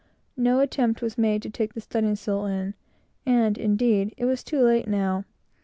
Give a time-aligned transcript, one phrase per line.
[0.35, 2.73] No attempt was made to take the studding sail in;
[3.23, 5.25] and, indeed, it was too late now.